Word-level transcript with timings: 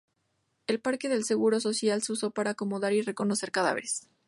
El 0.65 0.79
Parque 0.79 1.09
del 1.09 1.25
Seguro 1.25 1.59
Social 1.59 2.01
se 2.01 2.13
usó 2.13 2.31
para 2.31 2.49
acomodar 2.49 2.91
y 2.91 3.03
reconocer 3.03 3.51
cadáveres. 3.51 4.07